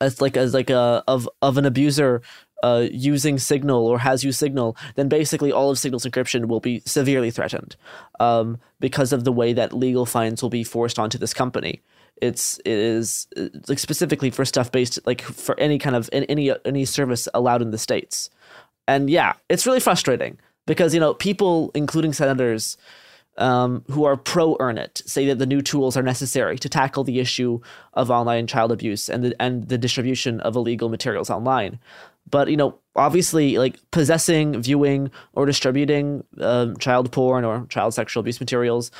[0.00, 2.22] as like as like a of of an abuser
[2.62, 6.80] uh, using Signal or has used Signal, then basically all of Signal's encryption will be
[6.86, 7.76] severely threatened
[8.20, 11.82] um, because of the way that legal fines will be forced onto this company.
[12.22, 16.52] It's it is it's like specifically for stuff based like for any kind of any
[16.64, 18.30] any service allowed in the states,
[18.88, 22.76] and yeah, it's really frustrating because you know people, including senators,
[23.38, 27.04] um, who are pro earn it say that the new tools are necessary to tackle
[27.04, 27.60] the issue
[27.94, 31.78] of online child abuse and the, and the distribution of illegal materials online.
[32.30, 38.20] But you know, obviously, like possessing, viewing, or distributing um, child porn or child sexual
[38.20, 38.90] abuse materials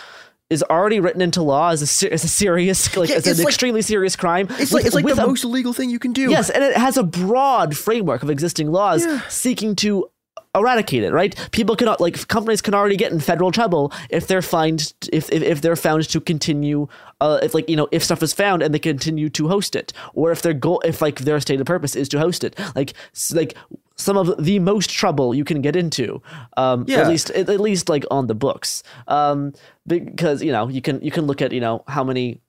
[0.50, 3.46] is already written into law as a, as a serious, like yeah, as an like,
[3.46, 4.46] extremely serious crime.
[4.50, 6.30] It's with, like it's like the a, most illegal thing you can do.
[6.30, 9.22] Yes, and it has a broad framework of existing laws yeah.
[9.28, 10.08] seeking to
[10.54, 11.34] eradicate it, right?
[11.52, 15.42] People cannot like companies can already get in federal trouble if they're fined if if,
[15.42, 16.88] if they're found to continue
[17.20, 19.92] uh, if like you know if stuff is found and they continue to host it
[20.14, 22.92] or if their goal if like their stated purpose is to host it like
[23.32, 23.56] like
[23.96, 26.20] some of the most trouble you can get into
[26.56, 26.98] um yeah.
[26.98, 29.52] at least at, at least like on the books um
[29.86, 32.40] because you know you can you can look at you know how many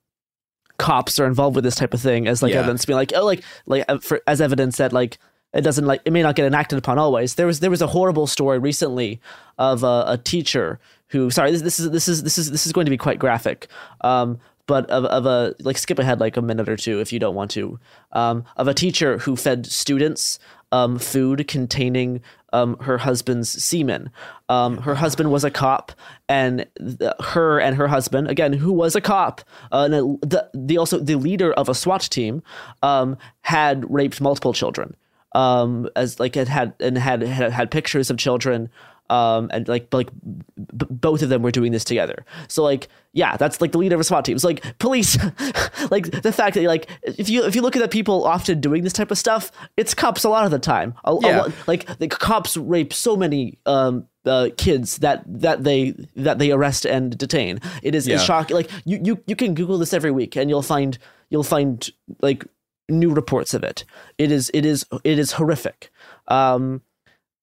[0.78, 2.60] cops are involved with this type of thing as like yeah.
[2.60, 5.18] evidence being like oh like like uh, for, as evidence that like
[5.56, 7.36] it doesn't like it may not get enacted upon always.
[7.36, 9.22] There was there was a horrible story recently
[9.58, 12.74] of a, a teacher who sorry this, this is this is this is this is
[12.74, 13.68] going to be quite graphic.
[14.02, 17.20] Um, but of, of a like skip ahead like a minute or two if you
[17.20, 17.80] don't want to
[18.12, 20.40] um, of a teacher who fed students
[20.72, 24.10] um, food containing um, her husband's semen.
[24.50, 25.92] Um, her husband was a cop,
[26.28, 29.42] and th- her and her husband, again, who was a cop,
[29.72, 32.44] uh, the, the also the leader of a SWAT team,
[32.82, 34.96] um, had raped multiple children
[35.34, 38.70] um, as like it had and had had, had pictures of children
[39.10, 42.26] um, and like like b- both of them were doing this together.
[42.48, 44.36] So like yeah, that's like the leader of a SWAT team.
[44.36, 45.18] It's like police,
[45.92, 48.84] like the fact that like if you if you look at the people often doing
[48.84, 50.96] this type of stuff, it's cops a lot of the time.
[51.04, 51.46] A, yeah.
[51.46, 56.52] A, like the cops rape so many um, uh, kids that that they that they
[56.52, 57.60] arrest and detain.
[57.84, 58.18] It is yeah.
[58.18, 58.56] shocking.
[58.56, 60.98] Like you you you can Google this every week and you'll find
[61.30, 61.88] you'll find
[62.22, 62.46] like
[62.90, 63.84] new reports of it.
[64.18, 65.92] It is it is it is horrific.
[66.28, 66.82] Um,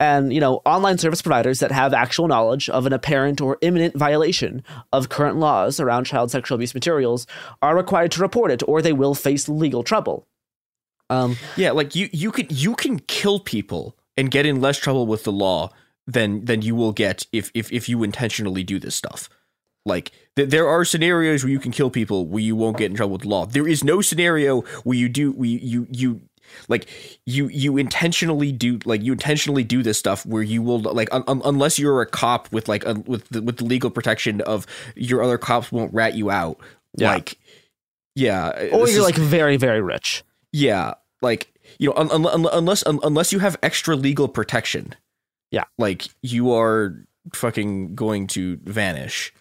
[0.00, 3.96] and you know, online service providers that have actual knowledge of an apparent or imminent
[3.96, 7.26] violation of current laws around child sexual abuse materials
[7.62, 10.26] are required to report it, or they will face legal trouble.
[11.08, 15.06] Um, yeah, like you you can you can kill people and get in less trouble
[15.06, 15.70] with the law
[16.06, 19.28] than than you will get if if if you intentionally do this stuff.
[19.84, 22.96] Like th- there are scenarios where you can kill people where you won't get in
[22.96, 23.46] trouble with the law.
[23.46, 26.20] There is no scenario where you do we you you
[26.68, 26.88] like
[27.26, 31.24] you you intentionally do like you intentionally do this stuff where you will like un-
[31.26, 34.66] un- unless you're a cop with like un- with the, with the legal protection of
[34.94, 36.58] your other cops won't rat you out.
[36.96, 37.12] Yeah.
[37.12, 37.38] Like
[38.14, 40.22] yeah, or you're is, like very very rich.
[40.52, 44.94] Yeah, like you know un- un- unless unless you have extra legal protection.
[45.50, 49.32] Yeah, like you are fucking going to vanish.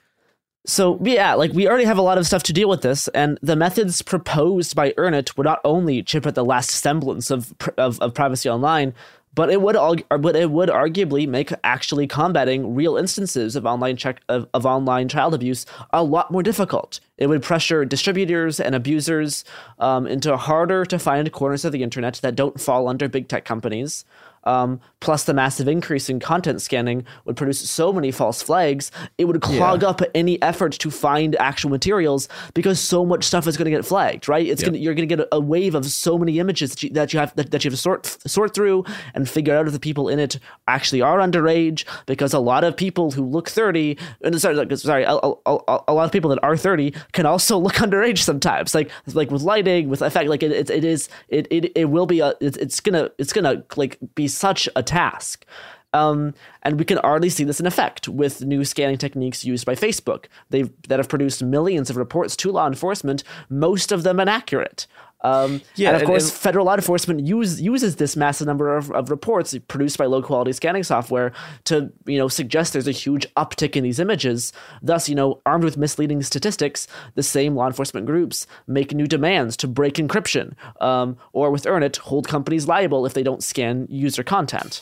[0.66, 3.40] So yeah, like we already have a lot of stuff to deal with this, and
[3.42, 7.54] the methods proposed by Earn It would not only chip at the last semblance of
[7.78, 8.94] of, of privacy online,
[9.34, 9.76] but it would
[10.20, 15.08] but it would arguably make actually combating real instances of online check of, of online
[15.08, 17.00] child abuse a lot more difficult.
[17.18, 19.44] It would pressure distributors and abusers
[19.80, 23.46] um, into harder to find corners of the internet that don't fall under big tech
[23.46, 24.06] companies
[24.44, 29.26] um, plus the massive increase in content scanning would produce so many false flags, it
[29.26, 29.90] would clog yeah.
[29.90, 33.86] up any effort to find actual materials because so much stuff is going to get
[33.86, 34.46] flagged, right?
[34.46, 34.72] It's yep.
[34.72, 37.20] gonna, you're going to get a, wave of so many images that you, that you
[37.20, 40.08] have that, that, you have to sort sort through and figure out if the people
[40.08, 44.56] in it actually are underage because a lot of people who look 30 and sorry,
[44.56, 45.34] like, sorry a, a,
[45.88, 49.42] a, lot of people that are 30 can also look underage sometimes like like with
[49.42, 52.56] lighting with effect like it, it, it is it, it, it will be a it,
[52.58, 55.46] it's gonna it's gonna like be such a task.
[55.94, 59.76] Um, and we can already see this in effect with new scanning techniques used by
[59.76, 60.26] Facebook.
[60.50, 64.88] They've that have produced millions of reports to law enforcement, most of them inaccurate.
[65.24, 68.76] Um, Yeah, and of and- course, and- federal law enforcement use, uses this massive number
[68.76, 71.32] of, of reports produced by low quality scanning software
[71.66, 74.52] to you know suggest there's a huge uptick in these images.
[74.82, 79.56] Thus, you know, armed with misleading statistics, the same law enforcement groups make new demands
[79.58, 83.88] to break encryption, um, or with Earn It, hold companies liable if they don't scan
[83.90, 84.82] user content.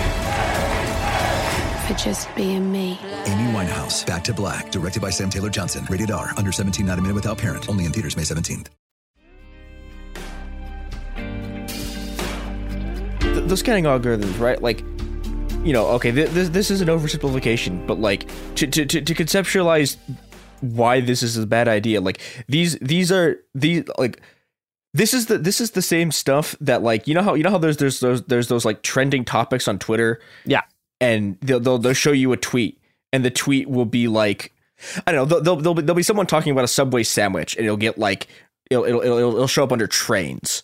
[1.87, 2.99] for just being me.
[3.25, 5.85] Amy Winehouse, Back to Black, directed by Sam Taylor Johnson.
[5.89, 7.69] Rated R, under 17, not a minute without parent.
[7.69, 8.67] Only in theaters May 17th.
[13.33, 14.61] th- those scanning algorithms, right?
[14.61, 14.81] Like,
[15.63, 19.13] you know, okay, th- this this is an oversimplification, but like to, to to to
[19.13, 19.97] conceptualize
[20.61, 22.01] why this is a bad idea.
[22.01, 24.21] Like these these are these like
[24.93, 27.51] this is the this is the same stuff that like you know how you know
[27.51, 30.19] how there's there's those there's those like trending topics on Twitter.
[30.45, 30.61] Yeah.
[31.01, 32.79] And they'll they'll, they'll show you a tweet,
[33.11, 34.53] and the tweet will be like.
[35.05, 35.39] I don't know.
[35.39, 38.27] They'll, there'll, be, there'll be someone talking about a Subway sandwich, and it'll get like
[38.71, 40.63] it'll it'll it'll, it'll show up under trains,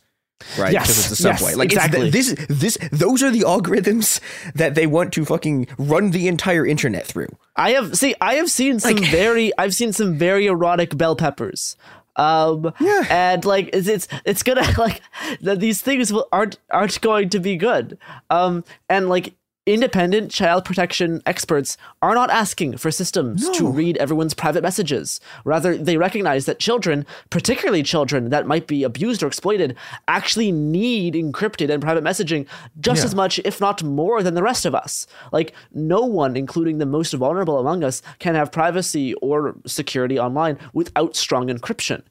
[0.57, 0.73] right?
[0.73, 1.53] Yes, because it's the yes, Subway.
[1.53, 2.09] like exactly.
[2.09, 4.19] this this those are the algorithms
[4.55, 7.27] that they want to fucking run the entire internet through.
[7.55, 11.15] I have see I have seen some Like- very I've seen some very erotic bell
[11.15, 11.77] peppers.
[12.15, 13.05] Um Yeah.
[13.11, 14.99] and like it's it's, it's gonna like
[15.41, 17.99] that these things will, aren't aren't going to be good.
[18.31, 19.35] Um and like
[19.68, 25.20] independent child protection experts are not asking for systems to read everyone's private messages.
[25.43, 29.76] Rather, they recognize that children, particularly children that might be abused or exploited,
[30.07, 32.47] actually need encrypted and private messaging
[32.80, 33.05] just Yeah.
[33.05, 35.05] as much, if not more, than the rest of us.
[35.32, 40.57] Like, no one, including the most vulnerable among us, can have privacy or security online
[40.74, 42.01] without strong encryption.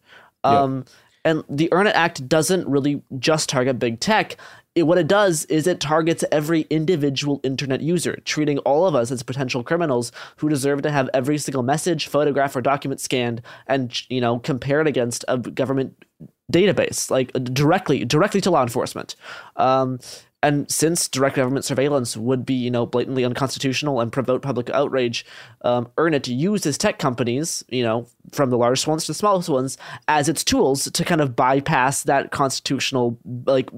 [0.45, 0.85] Um,
[1.25, 4.37] And the Earn It Act doesn't really just target big tech.
[4.77, 9.11] It, what it does is it targets every individual internet user, treating all of us
[9.11, 14.09] as potential criminals who deserve to have every single message, photograph, or document scanned and
[14.11, 16.05] you know compared against a government
[16.53, 19.17] database, like directly directly to law enforcement.
[19.57, 19.99] Um,
[20.43, 25.25] and since direct government surveillance would be, you know, blatantly unconstitutional and provoke public outrage,
[25.63, 25.89] um,
[26.27, 30.45] uses tech companies, you know, from the largest ones to the smallest ones, as its
[30.45, 33.71] tools to kind of bypass that constitutional like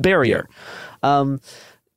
[0.00, 0.48] barrier.
[1.02, 1.40] Um,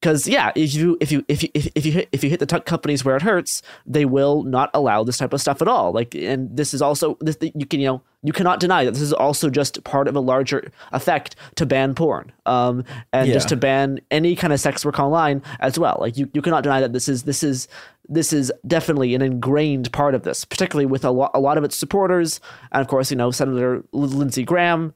[0.04, 2.42] because yeah, if you if you if you if, if you hit if you hit
[2.42, 5.68] the tech companies where it hurts, they will not allow this type of stuff at
[5.70, 5.94] all.
[5.94, 9.02] Like, and this is also this you can you know you cannot deny that this
[9.02, 12.84] is also just part of a larger effect to ban porn, um,
[13.14, 15.98] and just to ban any kind of sex work online as well.
[16.02, 17.70] Like you you cannot deny that this is this is
[18.10, 21.64] this is definitely an ingrained part of this, particularly with a lot a lot of
[21.64, 22.42] its supporters,
[22.74, 24.94] and of course you know Senator Lindsey Graham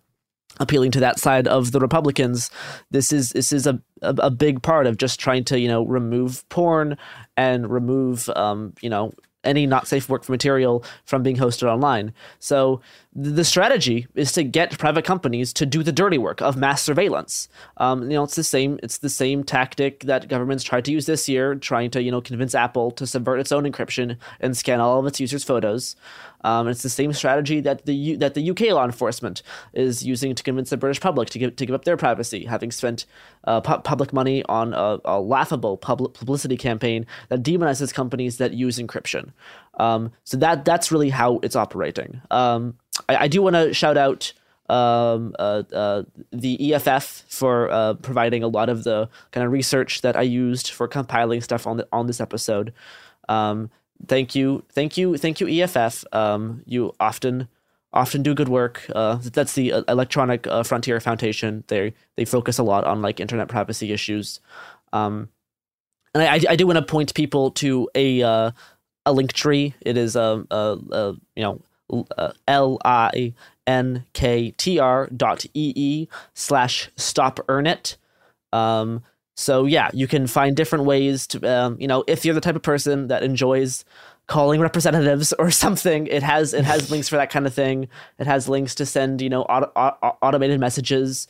[0.59, 2.49] appealing to that side of the Republicans,
[2.91, 5.85] this is this is a, a, a big part of just trying to you know
[5.85, 6.97] remove porn
[7.35, 12.13] and remove um, you know any not safe work for material from being hosted online.
[12.39, 12.81] So
[13.19, 17.49] the strategy is to get private companies to do the dirty work of mass surveillance.
[17.77, 18.79] Um, you know, it's the same.
[18.83, 22.21] It's the same tactic that governments tried to use this year, trying to you know
[22.21, 25.95] convince Apple to subvert its own encryption and scan all of its users' photos.
[26.41, 29.41] Um, it's the same strategy that the U- that the UK law enforcement
[29.73, 32.71] is using to convince the British public to give to give up their privacy, having
[32.71, 33.05] spent
[33.45, 38.53] uh, pu- public money on a, a laughable public publicity campaign that demonizes companies that
[38.53, 39.31] use encryption.
[39.77, 42.21] Um, so that that's really how it's operating.
[42.31, 44.33] Um, I, I, do want to shout out
[44.69, 50.01] um, uh, uh, the EFF for uh, providing a lot of the kind of research
[50.01, 52.73] that I used for compiling stuff on the, on this episode.
[53.29, 53.69] Um,
[54.07, 56.03] thank you, thank you, thank you, EFF.
[56.11, 57.47] Um, you often
[57.93, 58.85] often do good work.
[58.93, 61.63] Uh, that's the uh, Electronic uh, Frontier Foundation.
[61.67, 64.39] They they focus a lot on like internet privacy issues.
[64.91, 65.29] Um,
[66.13, 68.53] and I, I do want to point people to a
[69.07, 69.73] a link tree.
[69.81, 71.61] It is a, a, a you know
[72.17, 73.33] uh, L I
[73.65, 77.97] N K T R dot E E slash stop earn it.
[78.53, 79.03] Um,
[79.35, 82.55] so yeah, you can find different ways to, um, you know, if you're the type
[82.55, 83.85] of person that enjoys
[84.25, 87.87] calling representatives or something, it has it has links for that kind of thing.
[88.17, 91.27] It has links to send, you know, auto, auto, automated messages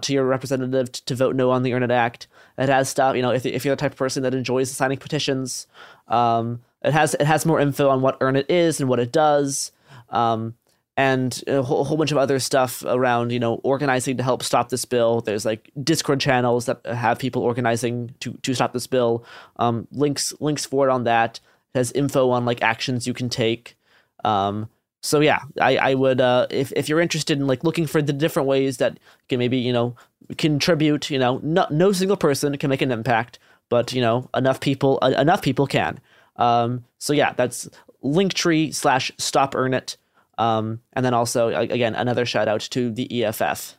[0.00, 2.28] to your representative to, to, vote no on the Earn It Act.
[2.58, 4.98] It has stuff, you know, if, if you're the type of person that enjoys signing
[4.98, 5.66] petitions,
[6.08, 9.12] um, it has it has more info on what Earn It is and what it
[9.12, 9.72] does.
[10.10, 10.54] Um,
[10.96, 14.68] and a whole, whole, bunch of other stuff around you know organizing to help stop
[14.68, 15.20] this bill.
[15.20, 19.24] There's like discord channels that have people organizing to to stop this bill.
[19.56, 21.40] Um, links links for it on that.
[21.74, 23.76] It has info on like actions you can take.
[24.24, 24.68] Um,
[25.00, 28.12] so yeah i i would uh, if, if you're interested in like looking for the
[28.12, 29.94] different ways that can maybe you know
[30.38, 34.60] contribute you know no, no single person can make an impact but you know enough
[34.60, 35.98] people uh, enough people can
[36.40, 37.68] um, so yeah that's
[38.02, 39.96] linktree slash stop earn it
[40.40, 43.76] um, and then also, again, another shout out to the EFF.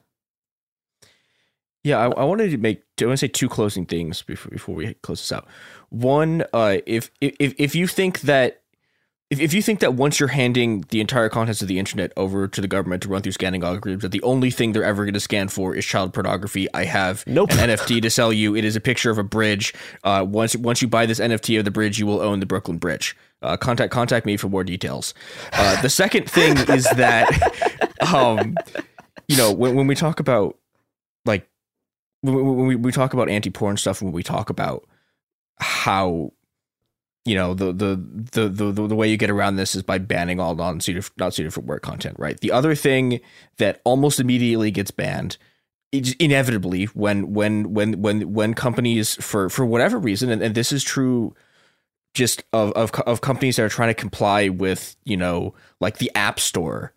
[1.83, 2.83] Yeah, I, I wanted to make.
[3.01, 5.47] I want to say two closing things before before we close this out.
[5.89, 8.60] One, uh, if if if you think that
[9.31, 12.49] if, if you think that once you're handing the entire contents of the internet over
[12.49, 15.13] to the government to run through scanning algorithms, that the only thing they're ever going
[15.13, 17.51] to scan for is child pornography, I have nope.
[17.53, 18.55] an NFT to sell you.
[18.55, 19.73] It is a picture of a bridge.
[20.03, 22.77] Uh, once once you buy this NFT of the bridge, you will own the Brooklyn
[22.77, 23.15] Bridge.
[23.41, 25.13] Uh, contact contact me for more details.
[25.53, 27.27] Uh, the second thing is that,
[28.13, 28.55] um,
[29.29, 30.57] you know, when when we talk about
[31.25, 31.49] like
[32.21, 34.85] when we, we talk about anti porn stuff, when we talk about
[35.57, 36.33] how
[37.25, 40.39] you know the, the the the the way you get around this is by banning
[40.39, 43.19] all non suited not suited for work content right the other thing
[43.57, 45.37] that almost immediately gets banned
[45.91, 50.83] inevitably when when when when when companies for for whatever reason and, and this is
[50.83, 51.35] true
[52.13, 56.11] just of, of of companies that are trying to comply with you know like the
[56.15, 56.93] app store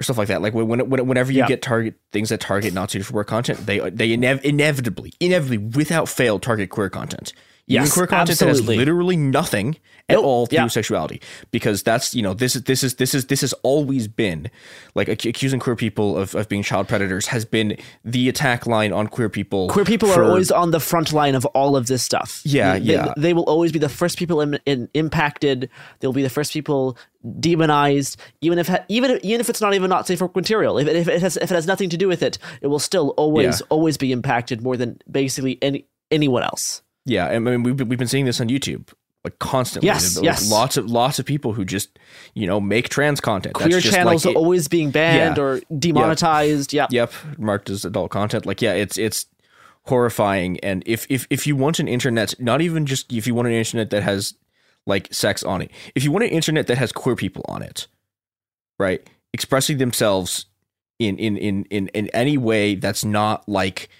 [0.00, 1.46] or stuff like that like when, when whenever you yeah.
[1.46, 5.58] get target things that target not suited for work content they they inev- inevitably inevitably
[5.58, 7.32] without fail target queer content
[7.70, 8.76] Yes, queer content absolutely.
[8.76, 9.76] that has literally nothing
[10.08, 10.24] at nope.
[10.24, 10.62] all to yeah.
[10.62, 13.52] do with sexuality, because that's you know this is this is this is this has
[13.62, 14.50] always been
[14.94, 19.06] like accusing queer people of, of being child predators has been the attack line on
[19.06, 19.68] queer people.
[19.68, 22.42] Queer people for, are always on the front line of all of this stuff.
[22.44, 23.14] Yeah, they, yeah.
[23.16, 25.70] They, they will always be the first people in, in, impacted.
[26.00, 26.98] They'll be the first people
[27.38, 30.78] demonized, even if even even if it's not even not safe material.
[30.78, 32.80] If it, if it has if it has nothing to do with it, it will
[32.80, 33.66] still always yeah.
[33.68, 36.82] always be impacted more than basically any anyone else.
[37.04, 38.92] Yeah, I mean we've we've been seeing this on YouTube
[39.24, 39.86] like constantly.
[39.86, 40.50] Yes, like, yes.
[40.50, 41.98] Lots of lots of people who just
[42.34, 43.54] you know make trans content.
[43.54, 46.72] Queer channels like, it, always being banned yeah, or demonetized.
[46.72, 46.92] Yep.
[46.92, 48.46] yep, marked as adult content.
[48.46, 49.26] Like yeah, it's it's
[49.84, 50.58] horrifying.
[50.60, 53.54] And if if if you want an internet, not even just if you want an
[53.54, 54.34] internet that has
[54.86, 57.88] like sex on it, if you want an internet that has queer people on it,
[58.78, 60.46] right, expressing themselves
[60.98, 63.90] in in in in in any way that's not like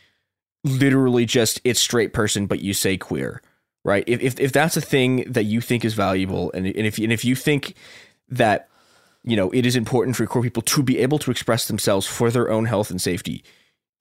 [0.64, 3.42] literally just it's straight person, but you say queer,
[3.84, 4.04] right?
[4.06, 7.12] If if, if that's a thing that you think is valuable, and, and if and
[7.12, 7.74] if you think
[8.28, 8.68] that
[9.22, 12.30] you know it is important for queer people to be able to express themselves for
[12.30, 13.44] their own health and safety,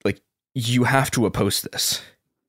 [0.04, 0.20] like
[0.54, 2.02] you have to oppose this.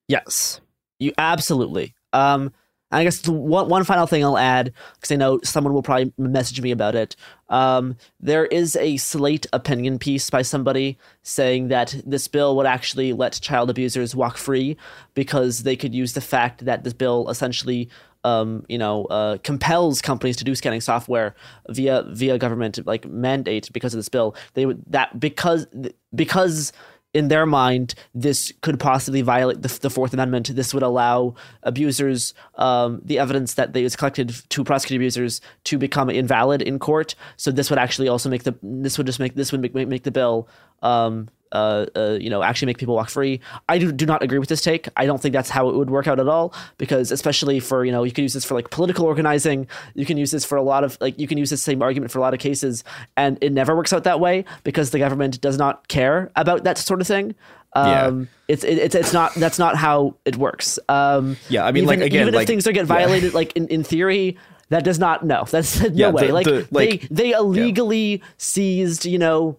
[0.08, 0.62] Yes,
[1.00, 1.96] you absolutely.
[2.14, 2.52] Um,
[2.92, 6.62] I guess one, one final thing I'll add, because I know someone will probably message
[6.62, 7.16] me about it.
[7.50, 13.14] Um, there is a Slate opinion piece by somebody saying that this bill would actually
[13.14, 14.78] let child abusers walk free
[15.14, 17.90] because they could use the fact that this bill essentially
[18.24, 21.36] um, you know, uh, compels companies to do scanning software
[21.70, 24.36] via via government like mandate because of this bill.
[24.54, 25.66] They would that because
[26.14, 26.72] because
[27.14, 30.56] in their mind, this could possibly violate the, the Fourth Amendment.
[30.56, 35.78] This would allow abusers um, the evidence that they was collected to prosecute abusers to
[35.78, 37.16] become invalid in court.
[37.36, 40.04] So this would actually also make the this would just make this would make, make
[40.04, 40.48] the bill
[40.82, 43.40] um, uh, uh, you know, actually make people walk free.
[43.68, 44.88] I do, do not agree with this take.
[44.96, 46.54] I don't think that's how it would work out at all.
[46.78, 49.68] Because especially for you know, you can use this for like political organizing.
[49.96, 52.12] You can use this for a lot of like you can use this same argument
[52.12, 52.84] for a lot of cases,
[53.18, 56.78] and it never works out that way because the government does not care about that
[56.78, 57.36] sort of thing.
[57.74, 58.26] Um, yeah.
[58.50, 60.78] it's it, it's it's not that's not how it works.
[60.90, 63.38] Um, yeah, I mean, even, like again, even like, if things are get violated, yeah.
[63.38, 64.38] like in, in theory,
[64.70, 68.18] that does not no that's no yeah, way the, like, the, like, they they illegally
[68.18, 68.26] yeah.
[68.38, 69.58] seized you know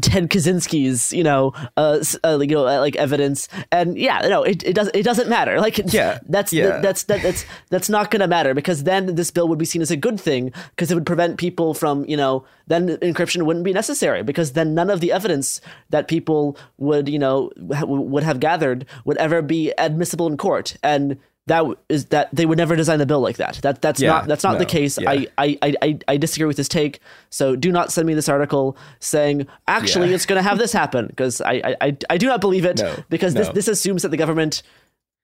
[0.00, 4.62] Ted Kaczynski's, you know, uh, uh, you know, uh, like evidence, and yeah, no, it,
[4.64, 5.60] it doesn't it doesn't matter.
[5.60, 6.78] Like, yeah, that's yeah.
[6.80, 9.82] that's that, that's that's not going to matter because then this bill would be seen
[9.82, 13.64] as a good thing because it would prevent people from, you know, then encryption wouldn't
[13.64, 18.40] be necessary because then none of the evidence that people would, you know, would have
[18.40, 21.18] gathered would ever be admissible in court, and
[21.48, 23.56] that is that they would never design the bill like that.
[23.62, 24.98] That that's yeah, not that's not no, the case.
[25.00, 25.10] Yeah.
[25.10, 27.00] I, I, I I disagree with this take.
[27.30, 30.14] So do not send me this article saying actually yeah.
[30.14, 32.94] it's going to have this happen because I, I I do not believe it no,
[33.08, 33.40] because no.
[33.40, 34.62] this this assumes that the government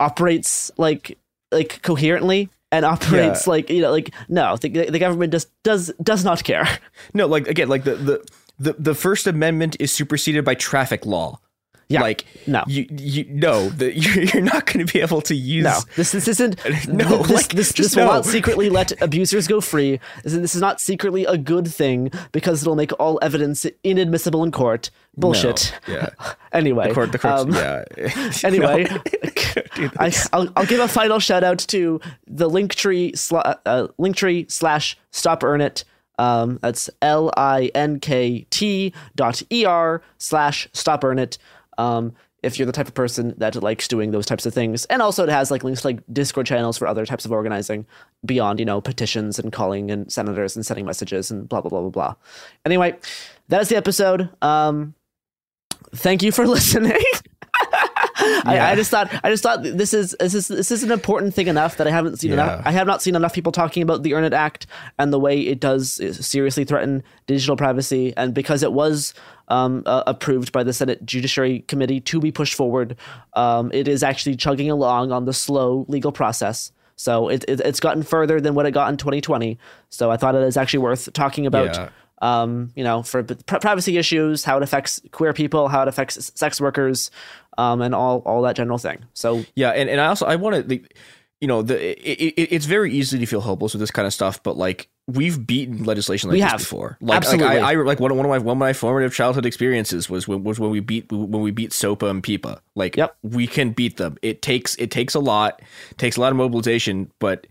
[0.00, 1.16] operates like
[1.52, 6.24] like coherently and operates like you know like no the, the government just does does
[6.24, 6.66] not care.
[7.12, 11.40] No, like again like the the the, the First Amendment is superseded by traffic law.
[11.88, 12.00] Yeah.
[12.00, 15.64] Like no, you you no, the, you're, you're not going to be able to use.
[15.64, 16.56] No, this this isn't.
[16.88, 18.06] no, this like, this, this no.
[18.06, 20.00] will not secretly let abusers go free.
[20.22, 24.42] This is, this is not secretly a good thing because it'll make all evidence inadmissible
[24.44, 24.90] in court.
[25.16, 25.72] Bullshit.
[25.86, 26.10] No, yeah.
[26.52, 27.84] anyway, the court, the courts, um, yeah.
[28.42, 28.86] anyway,
[29.98, 34.96] I, will I'll give a final shout out to the Linktree sl- uh, Linktree slash
[35.10, 35.84] Stop Earn It.
[36.18, 41.38] Um, that's L I N K T dot E R slash Stop Earn It.
[41.78, 42.14] Um,
[42.44, 44.84] if you're the type of person that likes doing those types of things.
[44.86, 47.86] And also it has like links to like Discord channels for other types of organizing
[48.24, 51.80] beyond, you know, petitions and calling and senators and sending messages and blah blah blah
[51.80, 52.14] blah blah.
[52.66, 52.96] Anyway,
[53.48, 54.28] that is the episode.
[54.42, 54.94] Um
[55.94, 57.00] thank you for listening.
[58.46, 61.34] I, I, just thought I just thought this is this is this is an important
[61.34, 62.62] thing enough that I haven't seen enough.
[62.64, 64.66] I have not seen enough people talking about the Earn It Act
[64.98, 68.12] and the way it does seriously threaten digital privacy.
[68.16, 69.14] And because it was
[69.48, 72.96] um, uh, approved by the Senate Judiciary Committee to be pushed forward,
[73.34, 76.72] um, it is actually chugging along on the slow legal process.
[76.96, 79.58] So it, it, it's gotten further than what it got in 2020.
[79.90, 81.74] So I thought it is actually worth talking about.
[81.74, 81.88] Yeah.
[82.22, 86.58] Um, you know, for privacy issues, how it affects queer people, how it affects sex
[86.58, 87.10] workers,
[87.58, 89.04] um, and all all that general thing.
[89.14, 90.80] So yeah, and, and I also I want to,
[91.40, 94.12] you know, the it, it, it's very easy to feel hopeless with this kind of
[94.12, 96.60] stuff, but like we've beaten legislation like we this have.
[96.60, 96.96] before.
[97.00, 97.46] Like, Absolutely.
[97.46, 100.26] like I, I like one, one of my one of my formative childhood experiences was
[100.26, 102.60] when was when we beat when we beat SOPA and PIPA.
[102.74, 103.16] Like yep.
[103.22, 104.16] we can beat them.
[104.22, 105.60] It takes it takes a lot,
[105.98, 107.46] takes a lot of mobilization, but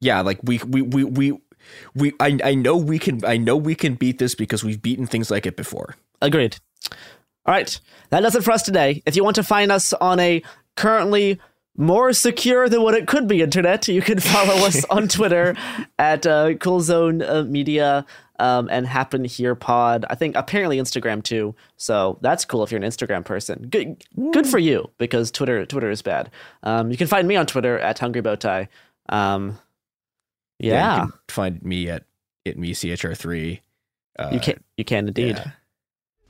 [0.00, 1.38] yeah, like we we we we
[1.94, 5.06] we I, I know we can I know we can beat this because we've beaten
[5.06, 5.96] things like it before.
[6.22, 6.56] Agreed.
[7.46, 7.78] All right,
[8.10, 9.02] that does it for us today.
[9.06, 10.42] If you want to find us on a
[10.74, 11.38] currently
[11.76, 15.54] more secure than what it could be internet, you can follow us on Twitter
[15.98, 18.04] at uh, Cool Zone uh, Media
[18.40, 20.04] um, and Happen Here Pod.
[20.10, 21.54] I think apparently Instagram too.
[21.76, 23.68] So that's cool if you're an Instagram person.
[23.70, 26.30] Good, good for you because Twitter Twitter is bad.
[26.64, 28.66] Um, you can find me on Twitter at Hungry Bowtie.
[29.08, 29.58] Um,
[30.58, 32.04] yeah, yeah you can find me at
[32.44, 33.60] it me chr3.
[34.18, 35.36] Uh, you can you can indeed.
[35.36, 35.52] Yeah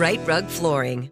[0.00, 1.08] Rite Rug Flooring.